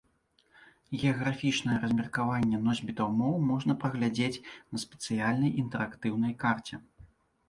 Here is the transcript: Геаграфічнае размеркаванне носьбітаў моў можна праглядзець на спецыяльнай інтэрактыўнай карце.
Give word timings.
Геаграфічнае 0.99 1.73
размеркаванне 1.83 2.61
носьбітаў 2.67 3.09
моў 3.19 3.35
можна 3.49 3.75
праглядзець 3.83 4.41
на 4.71 4.77
спецыяльнай 4.85 5.51
інтэрактыўнай 5.65 6.33
карце. 6.45 6.81